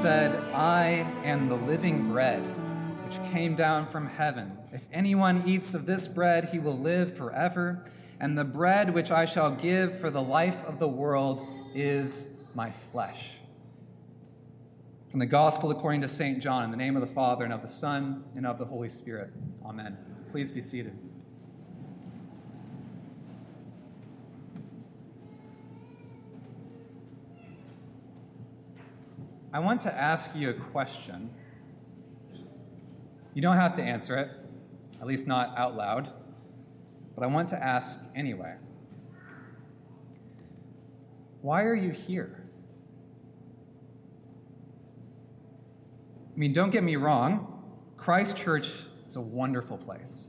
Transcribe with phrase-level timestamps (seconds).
[0.00, 2.40] Said, I am the living bread
[3.04, 4.56] which came down from heaven.
[4.72, 7.84] If anyone eats of this bread, he will live forever.
[8.18, 12.70] And the bread which I shall give for the life of the world is my
[12.70, 13.32] flesh.
[15.10, 16.42] From the Gospel according to St.
[16.42, 18.88] John, in the name of the Father, and of the Son, and of the Holy
[18.88, 19.28] Spirit.
[19.66, 19.98] Amen.
[20.30, 20.96] Please be seated.
[29.52, 31.30] I want to ask you a question.
[33.34, 34.30] You don't have to answer it,
[35.00, 36.12] at least not out loud,
[37.14, 38.54] but I want to ask anyway.
[41.42, 42.44] Why are you here?
[46.34, 47.62] I mean, don't get me wrong,
[47.96, 48.70] Christ Church
[49.06, 50.28] is a wonderful place.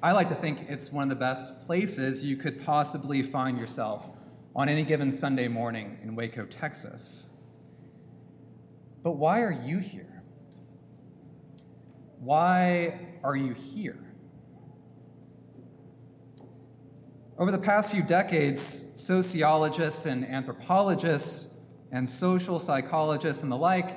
[0.00, 4.08] I like to think it's one of the best places you could possibly find yourself
[4.54, 7.27] on any given Sunday morning in Waco, Texas.
[9.02, 10.22] But why are you here?
[12.20, 13.98] Why are you here?
[17.38, 18.62] Over the past few decades,
[18.96, 21.56] sociologists and anthropologists
[21.92, 23.96] and social psychologists and the like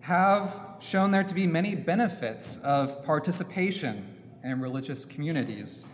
[0.00, 5.84] have shown there to be many benefits of participation in religious communities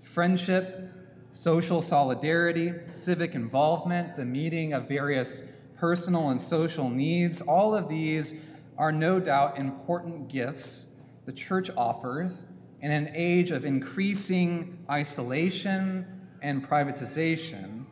[0.00, 0.90] friendship,
[1.30, 5.50] social solidarity, civic involvement, the meeting of various
[5.82, 8.34] personal and social needs, all of these
[8.78, 10.92] are no doubt important gifts
[11.26, 16.06] the church offers in an age of increasing isolation
[16.40, 17.84] and privatization.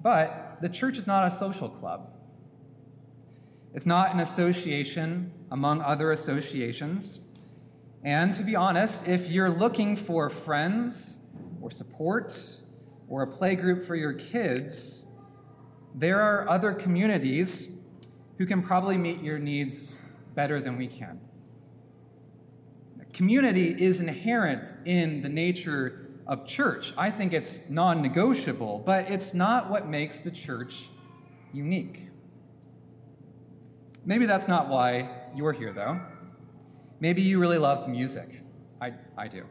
[0.00, 2.12] But the church is not a social club.
[3.74, 7.26] It's not an association among other associations.
[8.04, 11.26] And to be honest, if you're looking for friends
[11.60, 12.32] or support
[13.08, 15.08] or a playgroup for your kids,
[15.94, 17.78] there are other communities
[18.38, 19.96] who can probably meet your needs
[20.34, 21.20] better than we can.
[23.12, 26.94] Community is inherent in the nature of church.
[26.96, 30.88] I think it's non negotiable, but it's not what makes the church
[31.52, 32.08] unique.
[34.04, 36.00] Maybe that's not why you're here, though.
[37.00, 38.42] Maybe you really love music.
[38.80, 39.44] I, I do.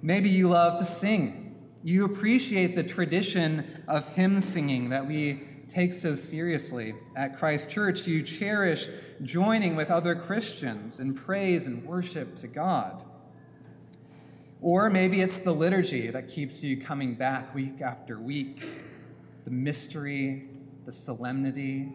[0.00, 1.43] Maybe you love to sing
[1.84, 8.06] you appreciate the tradition of hymn singing that we take so seriously at Christ Church.
[8.06, 8.88] You cherish
[9.22, 13.04] joining with other Christians in praise and worship to God.
[14.62, 18.64] Or maybe it's the liturgy that keeps you coming back week after week
[19.44, 20.48] the mystery,
[20.86, 21.92] the solemnity,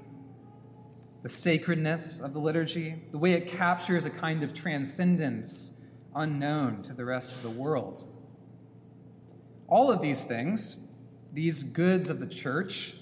[1.24, 5.82] the sacredness of the liturgy, the way it captures a kind of transcendence
[6.14, 8.08] unknown to the rest of the world.
[9.70, 10.88] All of these things,
[11.32, 12.96] these goods of the church,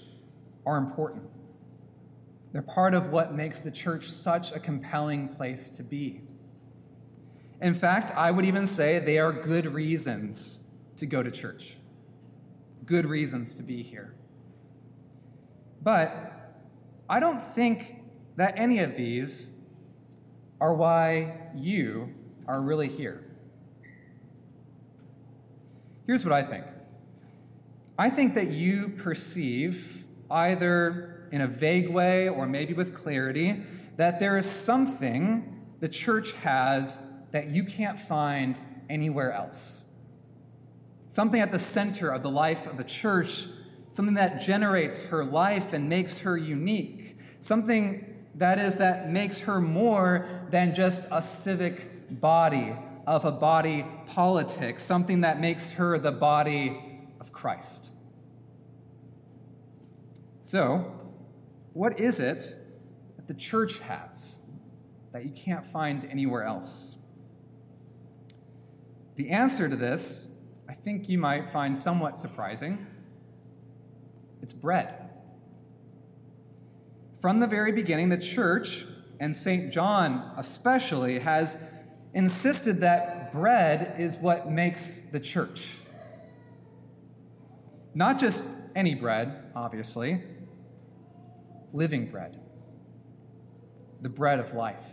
[0.66, 1.24] are important.
[2.52, 6.22] They're part of what makes the church such a compelling place to be.
[7.60, 10.60] In fact, I would even say they are good reasons
[10.96, 11.76] to go to church,
[12.84, 14.14] good reasons to be here.
[15.82, 16.34] But
[17.08, 17.96] I don't think
[18.36, 19.54] that any of these
[20.60, 22.14] are why you
[22.46, 23.27] are really here.
[26.08, 26.64] Here's what I think
[27.98, 33.62] I think that you perceive, either in a vague way or maybe with clarity,
[33.98, 36.98] that there is something the church has
[37.32, 38.58] that you can't find
[38.88, 39.84] anywhere else.
[41.10, 43.46] Something at the center of the life of the church,
[43.90, 49.60] something that generates her life and makes her unique, something that is that makes her
[49.60, 52.74] more than just a civic body
[53.08, 56.78] of a body politic, something that makes her the body
[57.18, 57.88] of Christ.
[60.42, 60.92] So,
[61.72, 62.54] what is it
[63.16, 64.42] that the church has
[65.12, 66.96] that you can't find anywhere else?
[69.16, 70.36] The answer to this,
[70.68, 72.86] I think you might find somewhat surprising.
[74.42, 75.08] It's bread.
[77.22, 78.84] From the very beginning, the church,
[79.18, 79.72] and St.
[79.72, 81.56] John especially, has
[82.18, 85.76] insisted that bread is what makes the church.
[87.94, 88.44] Not just
[88.74, 90.20] any bread, obviously,
[91.72, 92.40] living bread,
[94.00, 94.84] the bread of life.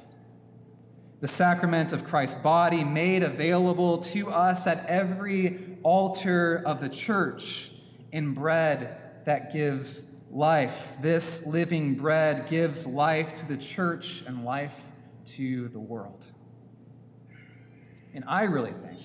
[1.19, 7.71] The sacrament of Christ's body made available to us at every altar of the church
[8.11, 10.93] in bread that gives life.
[11.01, 14.89] This living bread gives life to the church and life
[15.37, 16.27] to the world.
[18.15, 18.97] And I really think,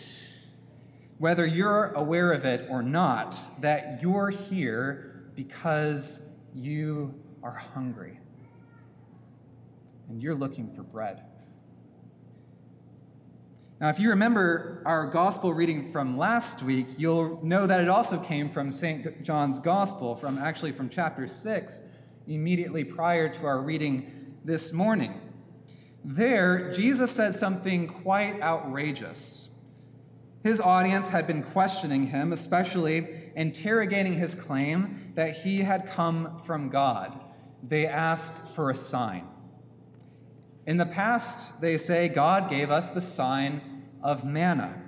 [1.19, 8.21] whether you're aware of it or not, that you're here because you are hungry
[10.09, 11.25] and you're looking for bread.
[13.81, 18.19] Now, if you remember our gospel reading from last week, you'll know that it also
[18.19, 19.25] came from St.
[19.25, 21.89] John's gospel, from actually from chapter 6,
[22.29, 25.19] immediately prior to our reading this morning.
[26.05, 29.49] There, Jesus said something quite outrageous.
[30.43, 33.06] His audience had been questioning him, especially
[33.37, 37.20] interrogating his claim that he had come from God.
[37.62, 39.26] They asked for a sign.
[40.67, 44.82] In the past, they say, God gave us the sign of manna.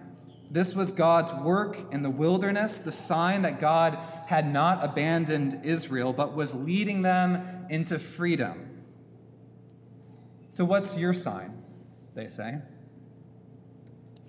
[0.51, 6.13] This was God's work in the wilderness, the sign that God had not abandoned Israel,
[6.13, 8.72] but was leading them into freedom.
[10.53, 11.63] So, what's your sign?
[12.15, 12.59] They say.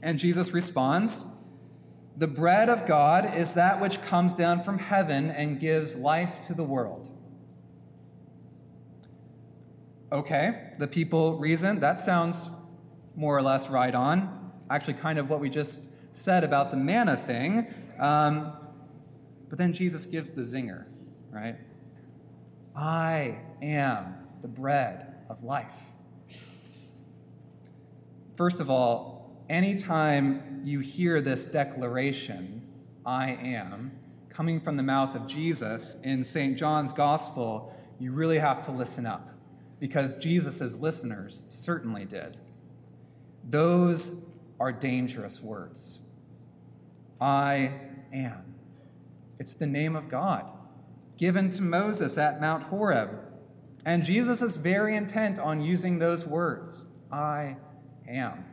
[0.01, 1.21] And Jesus responds
[2.15, 6.53] The bread of God is that which comes down from heaven and gives life to
[6.53, 7.09] the world.
[10.13, 11.81] Okay, the people reason.
[11.81, 12.49] That sounds
[13.17, 17.17] more or less right on actually kind of what we just said about the manna
[17.17, 17.67] thing.
[17.99, 18.53] Um,
[19.49, 20.85] but then Jesus gives the zinger,
[21.29, 21.57] right?
[22.73, 25.93] I am the bread of life.
[28.35, 32.68] First of all, anytime you hear this declaration,
[33.06, 33.91] I am,
[34.30, 36.57] coming from the mouth of Jesus in St.
[36.57, 39.30] John's Gospel, you really have to listen up
[39.80, 42.38] because Jesus' listeners certainly did.
[43.47, 44.25] Those
[44.59, 46.01] are dangerous words.
[47.21, 47.71] I
[48.12, 48.56] am.
[49.39, 50.45] It's the name of God
[51.18, 53.12] given to Moses at Mount Horeb.
[53.85, 57.57] And Jesus is very intent on using those words I
[58.07, 58.45] am.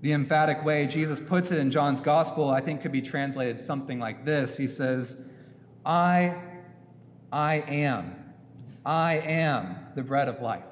[0.00, 3.98] The emphatic way Jesus puts it in John's gospel, I think, could be translated something
[3.98, 5.30] like this He says,
[5.86, 6.34] I,
[7.32, 8.14] I am.
[8.84, 10.68] I am the bread of life.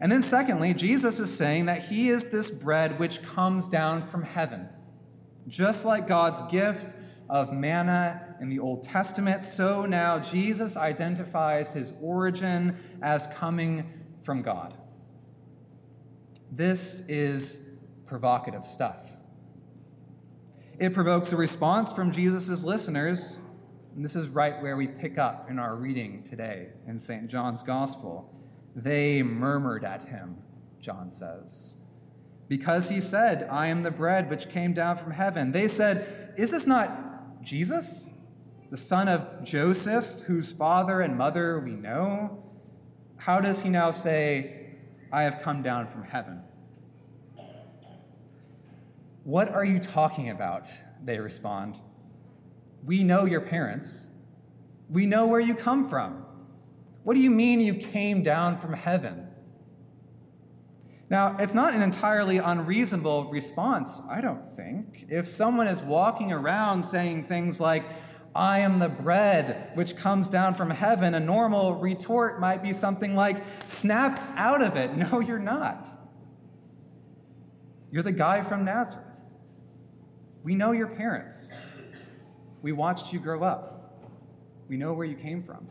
[0.00, 4.22] And then, secondly, Jesus is saying that he is this bread which comes down from
[4.22, 4.68] heaven.
[5.48, 6.94] Just like God's gift
[7.28, 13.97] of manna in the Old Testament, so now Jesus identifies his origin as coming
[14.28, 14.74] from God.
[16.52, 19.10] This is provocative stuff.
[20.78, 23.38] It provokes a response from Jesus' listeners,
[23.96, 27.28] and this is right where we pick up in our reading today in St.
[27.28, 28.30] John's Gospel.
[28.76, 30.36] They murmured at him,
[30.78, 31.76] John says.
[32.48, 35.52] Because he said, I am the bread which came down from heaven.
[35.52, 38.10] They said, Is this not Jesus,
[38.70, 42.44] the son of Joseph, whose father and mother we know?
[43.18, 44.76] How does he now say,
[45.12, 46.40] I have come down from heaven?
[49.24, 50.68] What are you talking about?
[51.04, 51.76] They respond.
[52.84, 54.08] We know your parents.
[54.88, 56.24] We know where you come from.
[57.02, 59.26] What do you mean you came down from heaven?
[61.10, 65.06] Now, it's not an entirely unreasonable response, I don't think.
[65.08, 67.82] If someone is walking around saying things like,
[68.34, 73.14] I am the bread which comes down from heaven, a normal retort might be something
[73.14, 74.90] like, Snap out of it.
[74.96, 75.88] No, you're not.
[77.90, 79.04] You're the guy from Nazareth.
[80.42, 81.52] We know your parents.
[82.62, 84.02] We watched you grow up.
[84.68, 85.68] We know where you came from.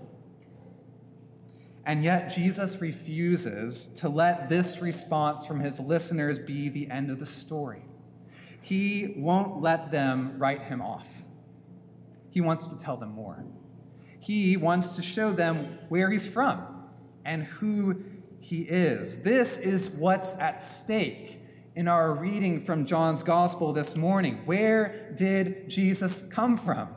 [1.86, 7.20] And yet, Jesus refuses to let this response from his listeners be the end of
[7.20, 7.82] the story.
[8.62, 11.24] He won't let them write him off.
[12.38, 13.44] He wants to tell them more.
[14.20, 16.62] He wants to show them where he's from
[17.26, 18.04] and who
[18.40, 19.24] he is.
[19.24, 21.42] This is what's at stake
[21.76, 24.44] in our reading from John's gospel this morning.
[24.46, 26.90] Where did Jesus come from?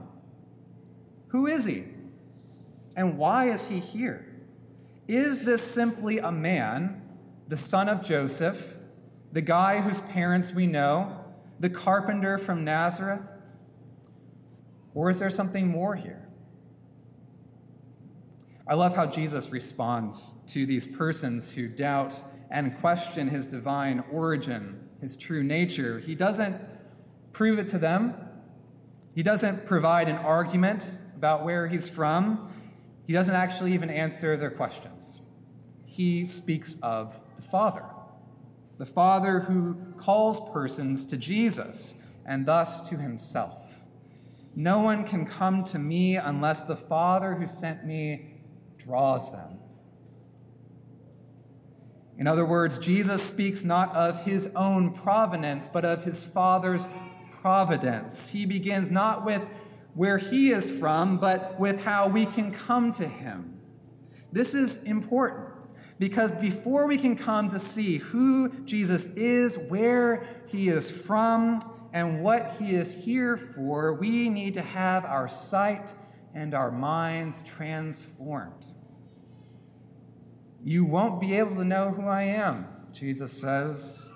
[1.28, 1.84] Who is he?
[2.94, 4.26] And why is he here?
[5.08, 7.00] Is this simply a man,
[7.48, 8.76] the son of Joseph,
[9.32, 11.24] the guy whose parents we know,
[11.58, 13.22] the carpenter from Nazareth?
[14.94, 16.28] Or is there something more here?
[18.66, 24.88] I love how Jesus responds to these persons who doubt and question his divine origin,
[25.00, 25.98] his true nature.
[25.98, 26.56] He doesn't
[27.32, 28.14] prove it to them,
[29.14, 32.50] he doesn't provide an argument about where he's from.
[33.06, 35.20] He doesn't actually even answer their questions.
[35.84, 37.84] He speaks of the Father,
[38.78, 43.69] the Father who calls persons to Jesus and thus to himself.
[44.54, 48.34] No one can come to me unless the Father who sent me
[48.78, 49.58] draws them.
[52.18, 56.86] In other words, Jesus speaks not of his own provenance, but of his Father's
[57.40, 58.28] providence.
[58.28, 59.46] He begins not with
[59.94, 63.58] where he is from, but with how we can come to him.
[64.32, 65.48] This is important
[65.98, 71.60] because before we can come to see who Jesus is, where he is from,
[71.92, 75.92] and what he is here for, we need to have our sight
[76.34, 78.66] and our minds transformed.
[80.62, 84.08] You won't be able to know who I am, Jesus says,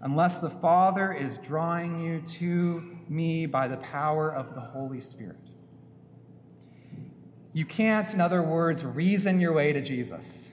[0.00, 5.36] unless the Father is drawing you to me by the power of the Holy Spirit.
[7.52, 10.51] You can't, in other words, reason your way to Jesus.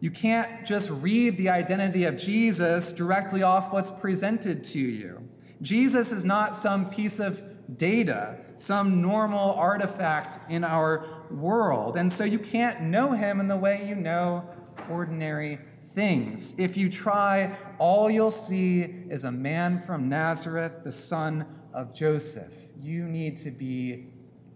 [0.00, 5.28] You can't just read the identity of Jesus directly off what's presented to you.
[5.60, 7.42] Jesus is not some piece of
[7.76, 11.96] data, some normal artifact in our world.
[11.96, 14.48] And so you can't know him in the way you know
[14.88, 16.58] ordinary things.
[16.58, 22.70] If you try, all you'll see is a man from Nazareth, the son of Joseph.
[22.80, 24.06] You need to be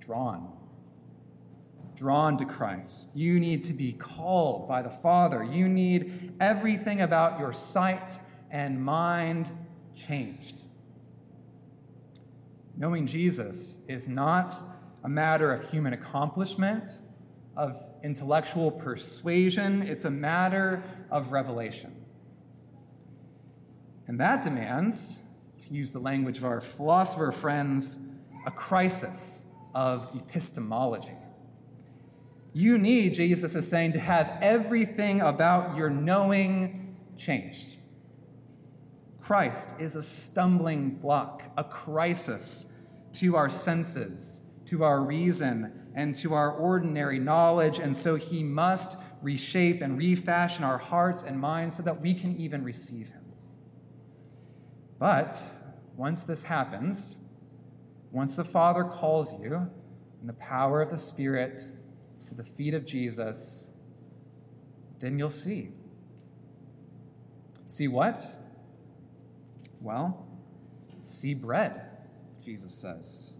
[0.00, 0.50] drawn.
[2.04, 3.08] Drawn to Christ.
[3.14, 5.42] You need to be called by the Father.
[5.42, 8.18] You need everything about your sight
[8.50, 9.50] and mind
[9.96, 10.61] changed.
[12.76, 14.52] Knowing Jesus is not
[15.02, 16.90] a matter of human accomplishment,
[17.56, 22.04] of intellectual persuasion, it's a matter of revelation.
[24.06, 25.23] And that demands,
[25.61, 28.11] to use the language of our philosopher friends,
[28.44, 31.16] a crisis of epistemology.
[32.54, 37.78] You need, Jesus is saying, to have everything about your knowing changed.
[39.20, 42.73] Christ is a stumbling block, a crisis
[43.14, 48.99] to our senses, to our reason, and to our ordinary knowledge, and so he must
[49.20, 53.25] reshape and refashion our hearts and minds so that we can even receive him.
[55.00, 55.40] But
[55.96, 57.16] once this happens,
[58.12, 59.70] once the Father calls you
[60.20, 61.62] in the power of the Spirit
[62.26, 63.76] to the feet of Jesus,
[65.00, 65.71] then you'll see.
[67.66, 68.19] See what?
[69.81, 70.26] Well,
[71.02, 71.81] see bread,
[72.45, 73.33] Jesus says.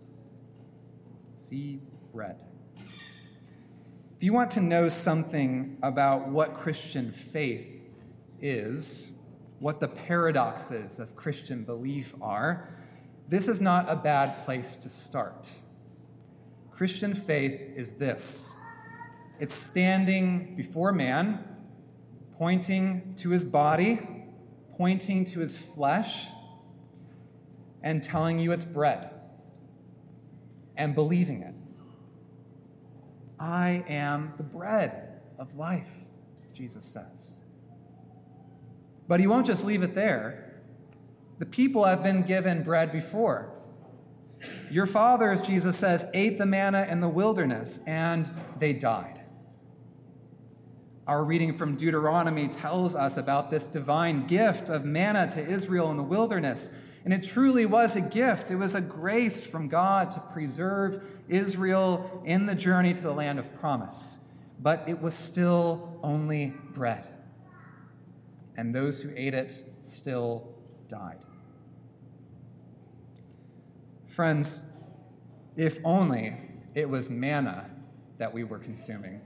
[1.37, 1.81] See
[2.13, 2.37] bread.
[4.17, 7.89] If you want to know something about what Christian faith
[8.41, 9.11] is,
[9.59, 12.69] what the paradoxes of Christian belief are,
[13.29, 15.49] this is not a bad place to start.
[16.71, 18.55] Christian faith is this
[19.39, 21.45] it's standing before man,
[22.37, 24.27] pointing to his body,
[24.77, 26.27] pointing to his flesh,
[27.83, 29.11] and telling you it's bread
[30.77, 31.55] and believing it.
[33.39, 36.05] I am the bread of life,
[36.53, 37.41] Jesus says.
[39.07, 40.63] But he won't just leave it there.
[41.39, 43.53] The people have been given bread before.
[44.71, 49.24] Your fathers, Jesus says, ate the manna in the wilderness and they died.
[51.07, 55.99] Our reading from Deuteronomy tells us about this divine gift of manna to Israel in
[55.99, 56.71] the wilderness.
[57.05, 58.51] And it truly was a gift.
[58.51, 63.39] It was a grace from God to preserve Israel in the journey to the land
[63.39, 64.19] of promise.
[64.59, 67.07] But it was still only bread.
[68.57, 70.55] And those who ate it still
[70.89, 71.19] died.
[74.07, 74.61] Friends,
[75.55, 76.39] if only
[76.75, 77.69] it was manna
[78.17, 79.21] that we were consuming.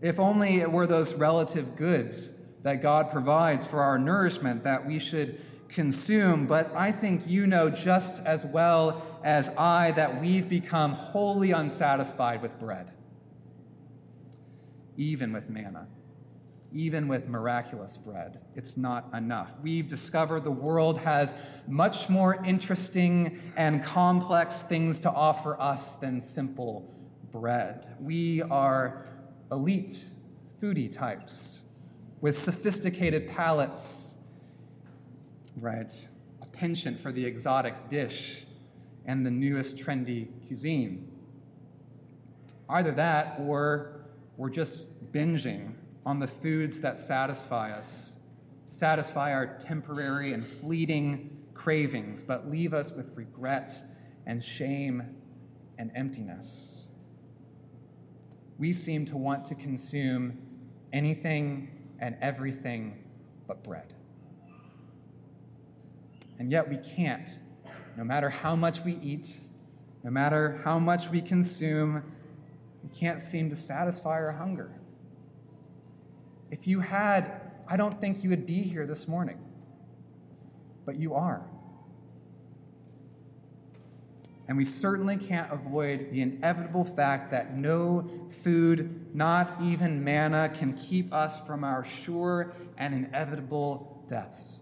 [0.00, 4.98] If only it were those relative goods that God provides for our nourishment that we
[4.98, 10.92] should consume, but I think you know just as well as I that we've become
[10.92, 12.92] wholly unsatisfied with bread,
[14.96, 15.88] even with manna,
[16.72, 18.40] even with miraculous bread.
[18.54, 19.58] It's not enough.
[19.62, 21.34] We've discovered the world has
[21.66, 26.94] much more interesting and complex things to offer us than simple
[27.32, 27.86] bread.
[28.00, 29.06] We are
[29.50, 30.04] elite
[30.60, 31.68] foodie types
[32.20, 34.16] with sophisticated palates
[35.60, 36.08] right?
[36.42, 38.44] A penchant for the exotic dish
[39.04, 41.10] and the newest trendy cuisine.
[42.68, 45.74] Either that or we're just binging
[46.04, 48.18] on the foods that satisfy us,
[48.66, 53.80] satisfy our temporary and fleeting cravings, but leave us with regret
[54.26, 55.02] and shame
[55.78, 56.85] and emptiness.
[58.58, 60.38] We seem to want to consume
[60.92, 63.04] anything and everything
[63.46, 63.94] but bread.
[66.38, 67.28] And yet we can't.
[67.96, 69.38] No matter how much we eat,
[70.02, 72.02] no matter how much we consume,
[72.82, 74.70] we can't seem to satisfy our hunger.
[76.50, 79.38] If you had, I don't think you would be here this morning,
[80.84, 81.48] but you are.
[84.48, 90.72] And we certainly can't avoid the inevitable fact that no food, not even manna, can
[90.74, 94.60] keep us from our sure and inevitable deaths.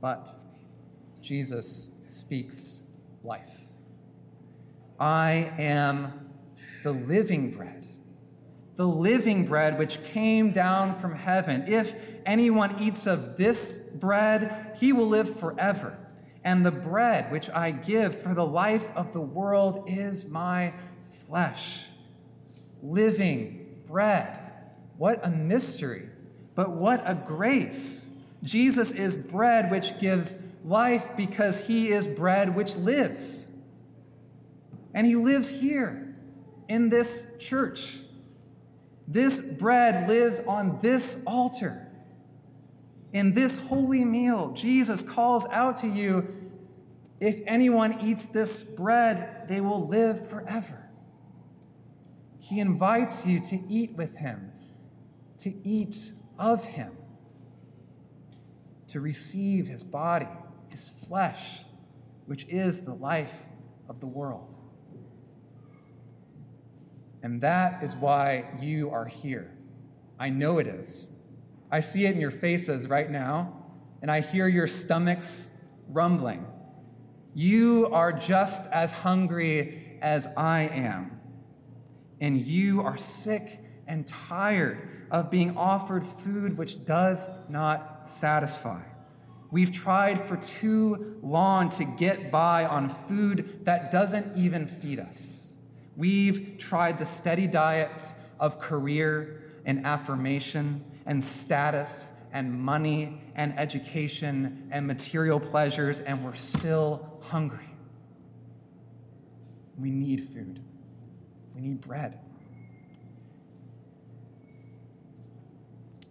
[0.00, 0.34] But
[1.20, 3.60] Jesus speaks life.
[4.98, 6.30] I am
[6.82, 7.86] the living bread,
[8.74, 11.64] the living bread which came down from heaven.
[11.68, 11.94] If
[12.26, 15.98] anyone eats of this bread, he will live forever.
[16.42, 20.72] And the bread which I give for the life of the world is my
[21.26, 21.86] flesh.
[22.82, 24.38] Living bread.
[24.96, 26.08] What a mystery,
[26.54, 28.10] but what a grace.
[28.42, 33.50] Jesus is bread which gives life because he is bread which lives.
[34.94, 36.14] And he lives here
[36.68, 37.98] in this church.
[39.06, 41.89] This bread lives on this altar.
[43.12, 46.40] In this holy meal, Jesus calls out to you
[47.20, 50.88] if anyone eats this bread, they will live forever.
[52.38, 54.52] He invites you to eat with him,
[55.38, 56.96] to eat of him,
[58.88, 60.28] to receive his body,
[60.70, 61.60] his flesh,
[62.24, 63.42] which is the life
[63.88, 64.56] of the world.
[67.22, 69.52] And that is why you are here.
[70.18, 71.12] I know it is.
[71.70, 73.56] I see it in your faces right now,
[74.02, 75.48] and I hear your stomachs
[75.88, 76.46] rumbling.
[77.34, 81.20] You are just as hungry as I am,
[82.20, 88.82] and you are sick and tired of being offered food which does not satisfy.
[89.52, 95.54] We've tried for too long to get by on food that doesn't even feed us.
[95.96, 104.68] We've tried the steady diets of career and affirmation and status and money and education
[104.70, 107.68] and material pleasures, and we're still hungry.
[109.76, 110.60] We need food,
[111.52, 112.20] we need bread.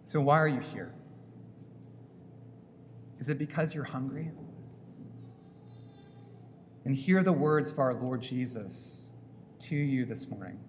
[0.04, 0.92] So, why are you here?
[3.18, 4.30] Is it because you're hungry?
[6.84, 9.12] And hear the words of our Lord Jesus
[9.60, 10.60] to you this morning.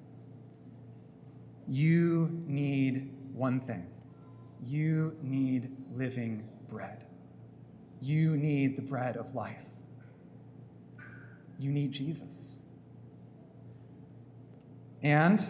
[1.67, 3.88] You need one thing
[4.63, 7.06] you need living bread.
[8.02, 9.65] You need the bread of life.
[11.60, 12.60] You need Jesus.
[15.04, 15.43] And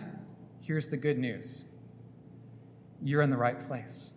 [0.61, 1.67] here's the good news
[3.03, 4.13] you're in the right place.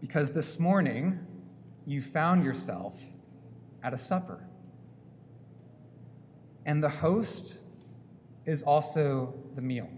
[0.00, 1.18] Because this morning,
[1.86, 3.02] you found yourself
[3.82, 4.46] at a supper.
[6.64, 7.58] And the host
[8.46, 9.90] is also the meal,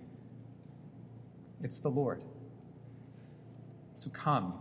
[1.63, 2.23] it's the Lord.
[4.03, 4.55] So come.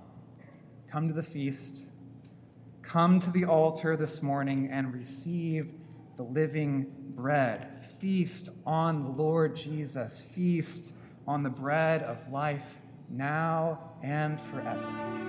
[0.87, 1.85] Come to the feast.
[2.83, 5.71] Come to the altar this morning and receive
[6.15, 7.83] the living bread.
[7.99, 10.21] Feast on the Lord Jesus.
[10.21, 10.93] Feast
[11.27, 15.20] on the bread of life now and forever.